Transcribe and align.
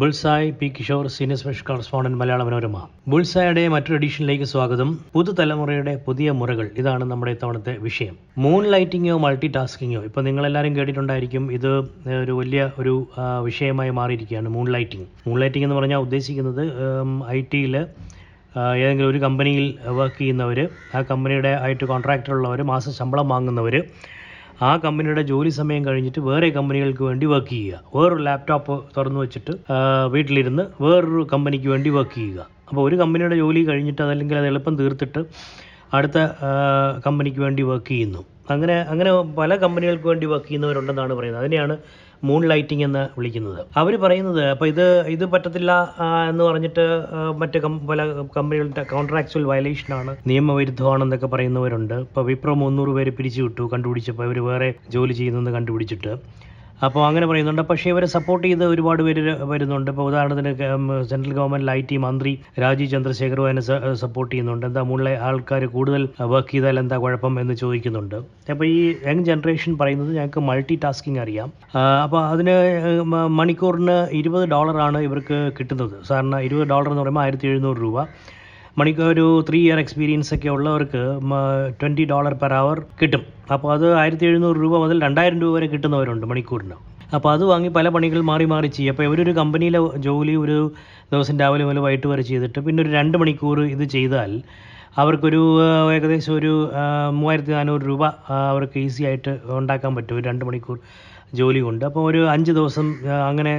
Bullseye 0.00 0.48
P 0.58 0.66
Kishore 0.76 1.04
senior 1.14 1.38
special 1.40 1.64
correspondent 1.68 2.18
Malayala 2.20 2.42
Manorama. 2.48 2.76
ബുൾസായുടെ 3.12 3.62
മറ്റൊരു 3.74 3.96
എഡിഷനിലേക്ക് 3.98 4.46
സ്വാഗതം. 4.50 4.88
പുതുതലമുറയുടെ 5.14 5.94
പുതിയ 6.06 6.30
മുറകൾ. 6.40 6.66
ഇതാണ് 6.80 7.04
നമ്മുടെ 7.12 7.32
ഇത്തവണത്തെ 7.36 7.72
വിഷയം. 7.86 8.14
മൂൺ 8.44 8.64
ലൈറ്റിങ്ങോ 8.72 9.14
മൾട്ടി 9.24 9.48
ടാസ്കിങ്ങോ 9.56 10.02
നിങ്ങൾ 10.28 10.44
എല്ലാവരും 10.48 10.74
കേട്ടിട്ടുണ്ടായിരിക്കും 10.76 11.46
ഇത് 11.56 11.70
ഒരു 12.22 12.34
വലിയ 12.40 12.70
ഒരു 12.78 12.94
വിഷയമായി 13.48 13.94
മാറിയിരിക്കുകയാണ് 14.00 14.50
മൂൺ 14.56 14.68
ലൈറ്റിംഗ് 14.76 15.08
മൂൺ 15.28 15.38
ലൈറ്റിംഗ് 15.44 15.66
എന്ന് 15.68 15.78
പറഞ്ഞാൽ 15.78 16.02
ഉദ്ദേശിക്കുന്നത് 16.08 16.62
ഐ 17.36 17.40
ടിയിൽ 17.54 17.74
ഏതെങ്കിലും 18.82 19.08
ഒരു 19.10 19.18
കമ്പനിയിൽ 19.18 19.66
വർക്ക് 19.98 20.18
ചെയ്യുന്നവർ 20.18 20.60
ആ 20.94 21.00
കമ്പനിയുടെ 21.10 21.52
ആയിട്ട് 21.64 21.84
കോൺട്രാക്ടർ 21.84 22.32
ഉള്ളവർ 22.36 22.62
മാസം 22.74 22.92
ശമ്പളം 22.92 23.28
വാങ്ങുന്നവർ 23.28 23.74
ആ 24.66 24.70
കമ്പനിയുടെ 24.76 25.22
ജോലി 25.22 25.50
സമയം 25.58 25.82
കഴിഞ്ഞിട്ട് 25.84 26.20
വേറെ 26.20 26.46
കമ്പനികൾക്ക് 26.50 27.02
വേണ്ടി 27.02 27.26
വർക്ക് 27.26 27.50
ചെയ്യുക. 27.50 27.82
വേറൊരു 27.96 28.22
ലാപ്ടോപ്പ് 28.28 28.74
തുറന്നു 28.96 29.20
വെച്ചിട്ട് 29.20 29.52
വീട്ടിലിരുന്ന് 30.14 30.64
വേറൊരു 30.84 31.22
കമ്പനിക്ക് 31.32 31.68
വേണ്ടി 31.68 31.90
വർക്ക് 31.90 32.14
ചെയ്യുക. 32.14 32.40
അപ്പോൾ 32.68 32.82
ഒരു 32.88 32.96
കമ്പനിയുടെ 32.96 33.36
ജോലി 33.36 33.60
കഴിഞ്ഞിട്ട് 33.68 34.02
അതല്ലെങ്കിൽ 34.02 34.38
അത് 34.38 34.46
എളുപ്പം 34.46 34.74
തീർത്തിട്ട് 34.78 35.20
അടുത്ത 35.96 36.18
കമ്പനിക്ക് 37.06 37.40
വേണ്ടി 37.40 37.62
വർക്ക് 37.62 37.88
ചെയ്യുന്നു. 37.88 38.22
അങ്ങനെ 38.50 38.76
അങ്ങനെ 38.92 39.10
പല 39.38 39.56
കമ്പനികൾക്ക് 39.56 40.06
വേണ്ടി 40.06 40.26
വർക്ക് 40.26 40.46
ചെയ്യുന്നവരുണ്ടെന്നാണ് 40.46 41.14
പറയുന്നത്. 41.14 41.42
അതിനെയാണ് 41.44 41.76
മൂൺ 42.24 42.42
ലൈറ്റിംഗ് 42.48 42.84
എന്ന് 42.84 43.02
വിളിക്കുന്നത്. 43.18 43.58
അവർ 43.76 43.96
പറയുന്നത് 43.96 44.42
അപ്പോൾ 44.44 44.66
ഇത് 44.66 44.86
ഇത് 45.08 45.24
പറ്റത്തില്ല 45.24 45.72
എന്ന് 46.30 46.44
പറഞ്ഞിട്ട് 46.44 46.84
മറ്റ് 47.36 47.58
പല 47.90 48.06
കമ്പനികളുടെ 48.36 48.82
കോൺട്രാക്ച്വൽ 48.82 49.44
വയലേഷൻ 49.44 49.94
ആണ് 49.94 50.16
നിയമവിരുദ്ധമാണെന്നൊക്കെ 50.26 51.26
പറയുന്നവരുണ്ട്. 51.26 51.94
ഇപ്പോൾ 51.94 52.24
വിപ്രോ 52.24 52.54
മുന്നൂറ് 52.54 52.88
പേര് 52.88 53.10
പിരിച്ചു 53.10 53.42
വിട്ടു 53.42 53.70
കണ്ടുപിടിച്ചപ്പോൾ 53.72 54.24
ഇവർ 54.24 54.40
വേറെ 54.50 54.74
ജോലി 54.90 55.12
ചെയ്യുന്നെന്ന് 55.12 55.50
കണ്ടുപിടിച്ചിട്ട്. 55.50 56.14
അപ്പോൾ 56.86 57.02
അങ്ങനെ 57.06 57.26
പറയുന്നുണ്ട്. 57.30 57.62
പക്ഷേ 57.70 57.86
ഇവരെ 57.92 58.08
സപ്പോർട്ട് 58.14 58.44
ചെയ്ത് 58.46 58.62
ഒരുപാട് 58.72 59.00
പേര് 59.06 59.22
വരുന്നുണ്ട്. 59.52 59.88
ഇപ്പോൾ 59.92 60.06
ഉദാഹരണത്തിന് 60.10 60.52
സെൻട്രൽ 61.10 61.32
ഗവൺമെന്റ് 61.38 61.70
ഐ 61.78 61.80
ടി 61.90 61.96
മന്ത്രി 62.04 62.32
രാജീവ് 62.64 62.90
ചന്ദ്രശേഖർ 62.92 63.40
അതിനെ 63.46 63.62
സപ്പോർട്ട് 64.04 64.30
ചെയ്യുന്നുണ്ട്. 64.32 64.64
എന്താ 64.70 64.82
മുകളിലെ 64.90 65.14
ആൾക്കാർ 65.28 65.64
കൂടുതൽ 65.76 66.04
വർക്ക് 66.34 66.52
ചെയ്താൽ 66.54 66.78
എന്താ 66.84 66.98
കുഴപ്പം 67.04 67.34
എന്ന് 67.42 67.56
ചോദിക്കുന്നുണ്ട്. 67.62 68.16
അപ്പോൾ 68.54 68.66
ഈ 68.74 68.78
യങ് 69.08 69.26
ജനറേഷൻ 69.30 69.74
പറയുന്നത് 69.82 70.12
ഞങ്ങൾക്ക് 70.18 70.42
മൾട്ടി 70.50 70.76
ടാസ്കിങ് 70.86 71.22
അറിയാം 71.26 71.50
അപ്പോൾ 72.04 72.20
അതിന് 72.32 72.56
മണിക്കൂറിന് 73.40 73.98
ഇരുപത് 74.22 74.46
ഡോളറാണ് 74.54 75.00
ഇവർക്ക് 75.08 75.38
കിട്ടുന്നത്. 75.60 75.96
സാറിന് 76.10 76.40
ഇരുപത് 76.48 76.68
ഡോളർ 76.74 76.90
എന്ന് 76.92 77.04
പറയുമ്പോൾ 77.04 77.26
ആയിരത്തി 77.26 77.48
എഴുന്നൂറ് 77.52 77.80
രൂപ. 77.86 77.98
മണിക്കൂർ 78.78 79.06
ഒരു 79.12 79.26
ത്രീ 79.48 79.58
ഇയർ 79.66 79.78
എക്സ്പീരിയൻസ് 79.82 80.30
ഒക്കെ 80.34 80.48
ഉള്ളവർക്ക് 80.54 81.02
ട്വന്റി 81.80 82.04
ഡോളർ 82.10 82.34
പെർ 82.42 82.52
അവർ 82.62 82.78
കിട്ടും. 83.00 83.22
അപ്പോൾ 83.54 83.68
അത് 83.74 83.86
ആയിരത്തി 84.00 84.26
എഴുന്നൂറ് 84.28 84.58
രൂപ 84.64 84.74
മുതൽ 84.82 84.96
രണ്ടായിരം 85.06 85.38
രൂപ 85.44 85.52
വരെ 85.56 85.68
കിട്ടുന്നവരുണ്ട് 85.74 86.26
മണിക്കൂറിന്. 86.32 86.76
അപ്പോൾ 87.16 87.30
അത് 87.34 87.44
വാങ്ങി 87.50 87.70
പല 87.76 87.88
പണികൾ 87.94 88.20
മാറി 88.30 88.46
മാറി 88.52 88.68
ചെയ്യും. 88.76 88.92
അപ്പോൾ 88.94 89.04
ഇവരൊരു 89.08 89.32
കമ്പനിയിലെ 89.40 89.80
ജോലി 90.06 90.34
ഒരു 90.44 90.58
ദിവസം 91.12 91.36
രാവിലെ 91.42 91.64
മുതൽ 91.68 91.80
വൈകിട്ട് 91.86 92.08
വരെ 92.12 92.24
ചെയ്തിട്ട് 92.30 92.58
പിന്നെ 92.66 92.82
ഒരു 92.84 92.90
രണ്ട് 92.98 93.16
മണിക്കൂർ 93.22 93.60
ഇത് 93.74 93.84
ചെയ്താൽ 93.96 94.32
അവർക്കൊരു 95.02 95.40
ഏകദേശം 95.96 96.32
ഒരു 96.40 96.52
മൂവായിരത്തി 97.18 97.52
നാനൂറ് 97.56 97.82
രൂപ 97.90 98.04
അവർക്ക് 98.52 98.78
ഈസി 98.86 99.02
ആയിട്ട് 99.10 99.32
ഉണ്ടാക്കാൻ 99.58 99.92
പറ്റും. 99.98 100.14
ഒരു 100.18 100.24
രണ്ട് 100.30 100.44
മണിക്കൂർ 100.48 100.78
ജോലി 101.34 101.60
കൊണ്ട് 101.60 101.84
അപ്പോൾ 101.84 102.10
ഒരു 102.10 102.20
അഞ്ച് 102.30 102.52
ദിവസം 102.52 102.86
അങ്ങനെ 103.28 103.52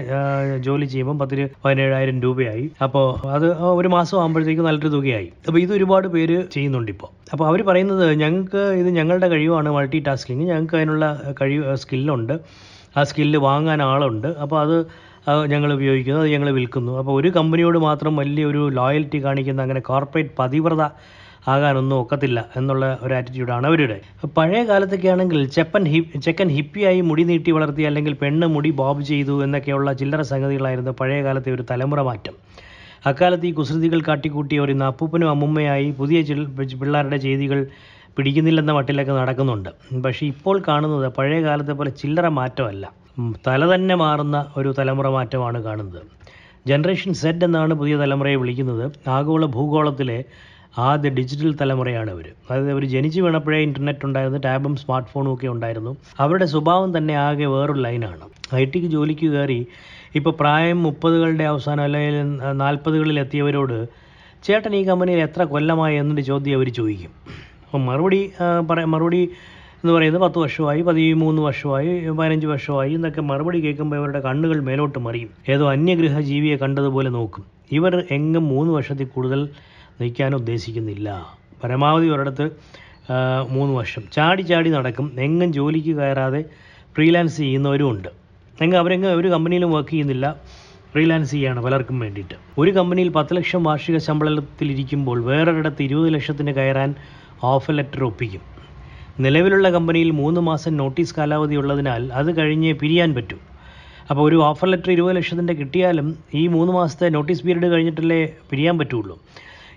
ജോലി 0.68 0.86
ചെയ്യുമ്പോൾ 0.86 1.18
പത്തിന് 1.18 1.48
പതിനേഴായിരം 1.66 2.22
രൂപയായി. 2.22 2.72
അപ്പോൾ 2.84 3.28
അത് 3.36 3.48
ഒരു 3.62 3.88
മാസം 3.88 4.20
ആകുമ്പോഴത്തേക്കും 4.20 4.68
നല്ലൊരു 4.70 4.92
തുകയായി. 4.96 5.30
അപ്പോൾ 5.48 5.60
ഇത് 5.60 5.74
ഒരുപാട് 5.74 6.08
പേര് 6.08 6.38
ചെയ്യുന്നുണ്ട് 6.56 6.92
ഇപ്പോൾ 6.92 7.12
അപ്പോൾ 7.34 7.48
അവർ 7.48 7.62
പറയുന്നത് 7.62 8.14
ഞങ്ങൾക്ക് 8.24 8.64
ഇത് 8.82 8.90
ഞങ്ങളുടെ 9.00 9.28
കഴിവാണ് 9.28 9.70
മൾട്ടി 9.70 10.00
ടാസ്കിങ് 10.08 10.48
ഞങ്ങൾക്ക് 10.52 10.78
അതിനുള്ള 10.78 11.34
കഴിവ് 11.42 11.76
സ്കില്ലുണ്ട്. 11.84 12.36
ആ 12.98 13.04
സ്കില്ല് 13.04 13.40
വാങ്ങാൻ 13.40 13.82
ആളുണ്ട്. 13.82 14.28
അപ്പോൾ 14.28 14.60
അത് 14.62 14.78
ഞങ്ങൾ 15.54 15.74
ഉപയോഗിക്കുന്നു 15.74 16.20
അത് 16.22 16.30
ഞങ്ങൾ 16.30 16.50
വിൽക്കുന്നു. 16.52 16.92
അപ്പോൾ 17.00 17.22
ഒരു 17.22 17.30
കമ്പനിയോട് 17.30 17.78
മാത്രം 17.78 18.16
വലിയൊരു 18.16 18.70
ലോയൽറ്റി 18.70 19.24
കാണിക്കുന്ന 19.24 19.62
അങ്ങനെ 19.62 19.80
കോർപ്പറേറ്റ് 19.80 20.30
പതിവ്രത 20.40 20.84
ആകാനൊന്നും 21.48 22.00
ഒക്കത്തില്ല 22.02 22.46
എന്നുള്ള 22.56 22.98
ഒരു 23.02 23.14
ആറ്റിറ്റ്യൂഡാണ് 23.14 23.68
അവരുടെ. 23.68 24.02
പഴയ 24.38 24.64
കാലത്തൊക്കെ 24.64 25.08
ആണെങ്കിൽ 25.08 25.50
ചെപ്പൻ 25.50 25.86
ഹിപ് 25.86 26.20
ചെക്കൻ 26.22 26.50
ഹിപ്പിയായി 26.50 27.02
മുടി 27.02 27.24
നീട്ടി 27.24 27.52
വളർത്തി 27.52 27.82
അല്ലെങ്കിൽ 27.82 28.14
പെണ്ണ് 28.14 28.48
മുടി 28.48 28.70
ബോബ് 28.70 29.02
ചെയ്തു 29.02 29.44
എന്നൊക്കെയുള്ള 29.44 29.94
ചില്ലറ 29.94 30.22
സംഗതികളായിരുന്നു 30.22 30.92
പഴയ 30.92 31.24
കാലത്തെ 31.24 31.52
ഒരു 31.52 31.66
തലമുറ 31.72 32.02
മാറ്റം. 32.02 32.34
അക്കാലത്ത് 33.06 33.46
ഈ 33.46 33.52
കുസൃതികൾ 33.52 34.02
കാട്ടിക്കൂട്ടിയ 34.08 34.60
ഒരു 34.60 34.74
അപ്പൂപ്പനും 34.84 35.30
അമ്മുമ്മയായി 35.30 35.92
പുതിയ 35.92 36.22
പിള്ളേരുടെ 36.82 37.18
ചെയ്തികൾ 37.18 37.68
പിടിക്കുന്നില്ലെന്ന 38.18 38.72
മട്ടിലൊക്കെ 38.72 39.12
നടക്കുന്നുണ്ട്. 39.12 39.70
പക്ഷേ 40.06 40.26
ഇപ്പോൾ 40.26 40.64
കാണുന്നത് 40.68 41.14
പഴയ 41.14 41.44
കാലത്തെ 41.44 41.72
പോലെ 41.72 41.90
ചില്ലറ 41.90 42.28
മാറ്റമല്ല. 42.28 42.92
തല 43.48 43.76
തന്നെ 43.76 43.96
മാറുന്ന 43.96 44.46
ഒരു 44.58 44.76
തലമുറ 44.80 45.08
മാറ്റമാണ് 45.08 45.64
കാണുന്നത്. 45.64 46.02
ജനറേഷൻ 46.68 47.14
സെഡ് 47.14 47.46
എന്നാണ് 47.46 47.74
പുതിയ 47.74 47.96
തലമുറയെ 47.96 48.36
വിളിക്കുന്നത്. 48.36 48.92
ആഗോള 49.10 49.46
ഭൂഗോളത്തിലെ 49.46 50.24
ആദ്യ 50.78 51.10
ഡിജിറ്റൽ 51.10 51.56
തലമുറയാണ് 51.62 52.12
അവർ 52.12 52.26
അതായത് 52.50 52.72
അവർ 52.72 52.86
ജനിച്ചു 52.86 53.22
വീണപ്പോഴേ 53.22 53.60
ഇന്റർനെറ്റ് 53.60 54.06
ഉണ്ടായിരുന്നു 54.06 54.40
ടാബും 54.40 54.76
സ്മാർട്ട് 54.76 55.10
ഫോണും 55.10 55.34
ഒക്കെ 55.34 55.48
ഉണ്ടായിരുന്നു. 55.48 55.98
അവരുടെ 56.20 56.46
സ്വഭാവം 56.46 56.98
തന്നെ 56.98 57.14
ആകെ 57.14 57.46
വേറൊരു 57.46 57.80
ലൈനാണ് 57.80 58.56
ഐ 58.56 58.66
ടിക്ക് 58.66 58.88
ജോലിക്ക് 58.88 59.28
കയറി 59.32 59.68
ഇപ്പോൾ 60.16 60.34
പ്രായം 60.40 60.84
മുപ്പതുകളുടെ 60.84 61.44
അവസാനം 61.44 61.84
അല്ലെങ്കിൽ 61.84 62.38
നാൽപ്പതുകളിൽ 62.52 63.20
എത്തിയവരോട് 63.20 63.88
ചേട്ടൻ 64.44 64.76
ഈ 64.76 64.84
കമ്പനിയിൽ 64.84 65.20
എത്ര 65.20 65.44
കൊല്ലമായി? 65.44 65.96
എന്നൊരു 65.98 66.22
ചോദ്യം 66.22 66.56
അവർ 66.56 66.70
ചോദിക്കും. 66.70 67.12
അപ്പം 67.66 67.86
മറുപടി 67.86 68.32
പറയാം 68.40 68.68
പറ 68.68 68.84
മറുപടി 68.84 69.30
എന്ന് 69.84 69.94
പറയുന്നത് 69.94 70.22
പത്ത് 70.22 70.40
വർഷമായി 70.40 70.82
പതിമൂന്ന് 70.82 71.42
വർഷമായി 71.42 72.10
പതിനഞ്ച് 72.10 72.48
വർഷമായി 72.48 72.94
എന്നൊക്കെ 72.94 73.22
മറുപടി 73.22 73.60
കേൾക്കുമ്പോൾ 73.60 73.96
ഇവരുടെ 73.96 74.20
കണ്ണുകൾ 74.20 74.60
മേലോട്ട് 74.60 75.00
മറിയും. 75.00 75.30
ഏതോ 75.50 75.72
അന്യഗ്രഹ 75.72 76.20
ജീവിയെ 76.20 76.56
കണ്ടതുപോലെ 76.56 77.10
നോക്കും. 77.10 77.46
ഇവർ 77.72 78.04
എങ്ങും 78.12 78.48
മൂന്ന് 78.48 78.74
വർഷത്തിൽ 78.74 79.08
കൂടുതൽ 79.08 79.50
നിൽക്കാൻ 80.02 80.36
ഉദ്ദേശിക്കുന്നില്ല. 80.36 81.08
പരമാവധി 81.64 82.08
ഒരിടത്ത് 82.08 82.46
മൂന്ന് 83.50 83.74
വർഷം. 83.76 84.04
ചാടി 84.14 84.42
ചാടി 84.42 84.70
നടക്കും. 84.70 85.12
എങ്ങും 85.20 85.54
ജോലിക്ക് 85.54 85.94
കയറാതെ 85.96 86.42
ഫ്രീലാൻസ് 86.96 87.38
ചെയ്യുന്നവരും 87.38 87.90
ഉണ്ട് 87.90 88.08
എങ്കിൽ 88.62 88.78
അവരെങ്ങും 88.78 89.20
ഒരു 89.20 89.28
കമ്പനിയിലും 89.28 89.72
വർക്ക് 89.72 89.90
ചെയ്യുന്നില്ല. 89.90 90.36
ഫ്രീലാൻസ് 90.94 91.32
ചെയ്യാണ് 91.32 91.60
പലർക്കും 91.64 92.00
വേണ്ടിയിട്ട്. 92.00 92.36
ഒരു 92.58 92.72
കമ്പനിയിൽ 92.72 93.10
പത്ത് 93.10 93.36
ലക്ഷം 93.38 93.64
വാർഷിക 93.64 93.98
ശമ്പളത്തിലിരിക്കുമ്പോൾ 93.98 95.24
വേറൊരിടത്ത് 95.26 95.84
ഇരുപത് 95.84 96.14
ലക്ഷത്തിന് 96.14 96.52
കയറാൻ 96.56 96.96
ഓഫർ 97.44 97.74
ലെറ്റർ 97.74 98.04
ഒപ്പിക്കും. 98.04 98.42
നിലവിലുള്ള 99.20 99.70
കമ്പനിയിൽ 99.70 100.10
മൂന്ന് 100.12 100.42
മാസം 100.42 100.78
നോട്ടീസ് 100.78 101.16
കാലാവധി 101.18 101.56
ഉള്ളതിനാൽ 101.56 102.14
അത് 102.14 102.38
കഴിഞ്ഞ് 102.38 102.74
പിരിയാൻ 102.74 103.14
പറ്റും. 103.16 103.40
അപ്പോൾ 104.10 104.30
ഒരു 104.30 104.36
ഓഫർ 104.36 104.68
ലെറ്റർ 104.68 104.92
ഇരുപത് 104.92 105.16
ലക്ഷത്തിന്റെ 105.16 105.54
കിട്ടിയാലും 105.54 106.08
ഈ 106.34 106.48
മൂന്ന് 106.48 106.74
മാസത്തെ 106.74 107.10
നോട്ടീസ് 107.10 107.44
പീരീഡ് 107.44 107.68
കഴിഞ്ഞിട്ടല്ലേ 107.74 108.22
പിരിയാൻ 108.50 108.78
പറ്റുള്ളൂ. 108.78 109.20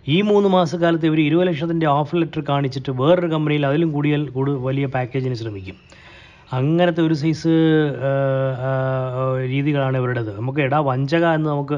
ഈ 0.07 0.21
മൂന്ന് 0.21 0.49
മാസക്കാലത്ത് 0.49 1.07
ഇവർ 1.07 1.21
ഇരുപത് 1.21 1.47
ലക്ഷത്തിന്റെ 1.49 1.87
ഓഫർ 1.87 2.17
ലെറ്റർ 2.21 2.43
കാണിച്ചിട്ട് 2.49 2.91
വേറൊരു 3.01 3.27
കമ്പനിയിൽ 3.27 3.67
അതിലും 3.67 3.93
കൂടിയ 3.93 4.15
കൂടുതൽ 4.37 4.57
വലിയ 4.69 4.87
പാക്കേജിന് 4.87 5.35
ശ്രമിക്കും. 5.35 5.77
അങ്ങനത്തെ 6.53 7.03
ഒരു 7.03 7.15
സൈസ് 7.15 7.53
രീതികളാണ് 9.53 9.97
ഇവരുടേത്. 9.97 10.37
നമുക്ക് 10.39 10.61
എടാ 10.61 10.79
വഞ്ചക 10.89 11.25
എന്ന് 11.37 11.49
നമുക്ക് 11.51 11.77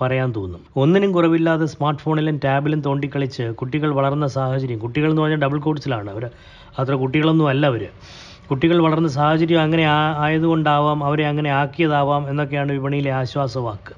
പറയാൻ 0.00 0.32
തോന്നും. 0.36 0.60
ഒന്നിനും 0.76 1.12
കുറവില്ലാതെ 1.12 1.66
സ്മാർട്ട് 1.66 2.02
ഫോണിലും 2.02 2.40
ടാബിലും 2.44 2.80
തോണ്ടിക്കളിച്ച് 2.80 3.42
കുട്ടികൾ 3.60 3.90
വളർന്ന 3.94 4.26
സാഹചര്യം 4.36 4.78
കുട്ടികൾ 4.78 5.08
എന്ന് 5.10 5.22
പറഞ്ഞാൽ 5.22 5.38
ഡബിൾ 5.38 5.58
കോഡ്സിലാണ് 5.60 6.10
അവർ 6.10 6.24
അത്ര 6.78 6.94
കുട്ടികളൊന്നും 6.94 7.48
അല്ല 7.48 7.66
അവർ 7.66 7.84
കുട്ടികൾ 8.50 8.82
വളർന്ന 8.82 9.08
സാഹചര്യം 9.08 9.62
അങ്ങനെ 9.62 9.84
ആയതുകൊണ്ടാവാം 10.18 11.04
അവരെ 11.04 11.26
അങ്ങനെ 11.26 11.50
ആക്കിയതാവാം 11.50 12.30
എന്നൊക്കെയാണ് 12.30 12.72
വിപണിയിലെ 12.72 13.10
ആശ്വാസവാക്ക്. 13.20 13.92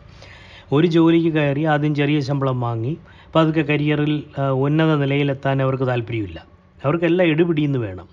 ഒരു 0.72 0.87
ജോലിക്ക് 0.87 1.31
കയറി 1.37 1.62
ആദ്യം 1.72 1.94
ചെറിയ 1.94 2.21
ശമ്പളം 2.21 2.60
വാങ്ങി 2.60 2.93
പതുക്കെ 3.34 3.60
കരിയറിൽ 3.60 4.22
ഉന്നത 4.41 4.97
നിലയിലെത്താൻ 4.97 5.62
അവർക്ക് 5.62 5.87
താല്പര്യമില്ല. 5.87 6.44
അവർക്കെല്ലാം 6.84 7.28
എടുപിടിയെന്ന് 7.28 7.78
വേണം. 7.78 8.09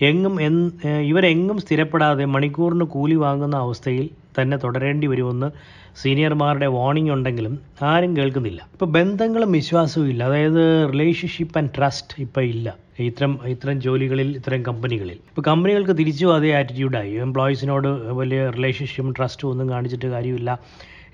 എങ്ങും 0.00 0.42
ഏ, 0.86 0.88
ഇവരെങ്ങും 1.00 1.58
സ്ഥിരപ്പെടാതെ 1.58 2.24
മണിക്കൂറിന് 2.24 2.84
കൂലി 2.84 3.14
വാങ്ങുന്ന 3.14 3.56
അവസ്ഥയിൽ 3.56 4.10
തന്നെ 4.40 4.56
തുടരേണ്ടി 4.56 5.06
വരുമെന്ന് 5.06 5.50
സീനിയർമാരുടെ 5.96 6.66
വാർണിംഗ് 6.66 7.10
ഉണ്ടെങ്കിലും 7.10 7.58
ആരും 7.82 8.16
കേൾക്കുന്നില്ല. 8.16 8.68
ഇപ്പോൾ 8.72 8.86
ബന്ധങ്ങളും 8.86 9.52
വിശ്വാസവും 9.52 10.08
ഇല്ല. 10.08 10.24
അതായത് 10.24 10.90
റിലേഷൻഷിപ്പ് 10.92 11.58
ആൻഡ് 11.58 11.70
ട്രസ്റ്റ് 11.78 12.20
ഇപ്പോൾ 12.20 12.40
ഇല്ല. 12.40 12.76
ഇത്തരം 12.98 13.38
ഇത്തരം 13.46 13.80
ജോലികളിൽ 13.80 14.36
ഇത്തരം 14.36 14.62
കമ്പനികളിൽ. 14.62 15.12
ഇപ്പോൾ 15.12 15.42
കമ്പനികൾക്ക് 15.42 15.98
തിരിച്ചും 15.98 16.34
അതേ 16.34 16.52
ആറ്റിറ്റ്യൂഡായി 16.52 17.12
എംപ്ലോയീസിനോട് 17.12 17.88
വലിയ 17.88 18.50
റിലേഷൻഷിപ്പും 18.50 19.14
ട്രസ്റ്റും 19.18 19.50
ഒന്നും 19.50 19.70
കാണിച്ചിട്ട് 19.70 20.06
കാര്യമില്ല. 20.06 20.58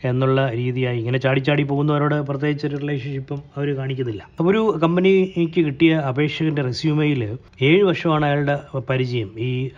എന്നുള്ള 0.05 0.41
രീതിയായി. 0.50 0.99
ഇങ്ങനെ 0.99 1.19
ചാടി 1.19 1.41
ചാടി 1.41 1.62
പോകുന്നവരോട് 1.62 2.14
പ്രത്യേകിച്ച് 2.14 2.67
റിലേഷൻഷിപ്പും 2.82 3.41
അവർ 3.56 3.69
കാണിക്കുന്നില്ല. 3.76 4.23
അപ്പോൾ 4.38 4.50
ഒരു 4.50 4.81
കമ്പനിക്ക് 4.82 5.61
കിട്ടിയ 5.67 5.94
അപേക്ഷകന്റെ 6.11 6.62
റെസ്യൂമയിൽ 6.62 7.23
ഏഴ് 7.62 7.82
വർഷമാണ് 7.82 8.25
അയാളുടെ 8.25 8.56
പരിചയം 8.91 9.31
ഈ 9.49 9.70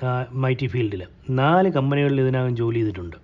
മൈറ്റി 0.45 0.67
ഫീൽഡിൽ 0.67 1.03
നാല് 1.31 1.71
കമ്പനികളിൽ 1.79 2.21
ഇതിനകം 2.21 2.57
ജോലി 2.57 2.79
ചെയ്തിട്ടുണ്ട്. 2.79 3.17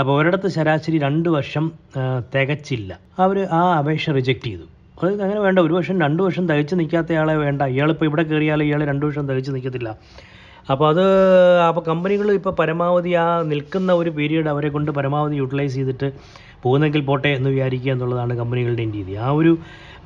അപ്പോൾ 0.00 0.20
ഒരിടത്ത് 0.20 0.48
ശരാശരി 0.48 0.98
രണ്ട് 0.98 1.28
വർഷം 1.36 1.66
തികച്ചില്ല. 2.34 2.98
അവർ 3.18 3.38
ആ 3.58 3.60
അപേക്ഷ 3.78 4.10
റിജക്റ്റ് 4.10 4.46
ചെയ്തു. 4.46 4.66
അത് 5.02 5.22
അങ്ങനെ 5.22 5.40
വേണ്ട 5.40 5.58
ഒരു 5.58 5.74
വർഷം 5.74 6.00
രണ്ട് 6.00 6.22
വർഷം 6.22 6.44
തികച്ച് 6.48 6.74
നിൽക്കാത്ത 6.80 7.12
ആളെ 7.12 7.36
വേണ്ട. 7.36 7.62
ഇയാളിപ്പോൾ 7.62 8.06
ഇവിടെ 8.06 8.22
കയറിയാൽ 8.22 8.62
ഇയാൾ 8.62 8.84
രണ്ട് 8.84 9.06
വർഷം 9.06 9.28
തികച്ച് 9.28 9.50
നിൽക്കത്തില്ല. 9.50 9.90
അപ്പോൾ 10.72 10.86
അത് 10.92 11.04
അപ്പോൾ 11.68 11.82
കമ്പനികൾ 11.88 12.28
ഇപ്പോൾ 12.38 12.54
പരമാവധി 12.60 13.12
ആ 13.24 13.26
നിൽക്കുന്ന 13.50 13.92
ഒരു 14.00 14.10
പീരീഡ് 14.16 14.48
അവരെ 14.52 14.68
കൊണ്ട് 14.68 14.90
പരമാവധി 14.98 15.36
യൂട്ടിലൈസ് 15.42 15.74
ചെയ്തിട്ട് 15.74 16.08
പോകുന്നെങ്കിൽ 16.64 17.02
പോട്ടെ 17.08 17.30
എന്ന് 17.38 17.50
വിചാരിക്കുക 17.54 17.92
എന്നുള്ളതാണ് 17.92 18.34
കമ്പനികളുടെയും 18.40 18.92
രീതി. 18.98 19.14
ആ 19.24 19.28
ഒരു 19.40 19.52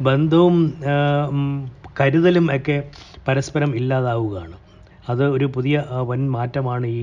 ബന്ധവും 0.08 0.56
കരുതലും 2.00 2.46
ഒക്കെ 2.56 2.76
പരസ്പരം 3.28 3.70
ഇല്ലാതാവുകയാണ്. 3.80 4.56
അത് 5.12 5.24
ഒരു 5.36 5.46
പുതിയ 5.54 5.84
വൻ 6.10 6.20
മാറ്റമാണ് 6.36 6.86
ഈ 6.98 7.00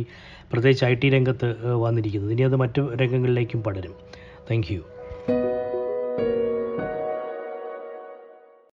പ്രത്യേകിച്ച് 0.51 0.85
ഐ 0.85 0.93
ടി 1.01 1.07
രംഗത്ത് 1.15 1.47
വന്നിരിക്കുന്നത്. 1.85 2.31
ഇനി 2.35 2.45
അത് 2.49 2.57
മറ്റു 2.63 2.83
രംഗങ്ങളിലേക്കും 3.01 3.61
പടരും. 3.67 3.95
താങ്ക് 4.49 4.69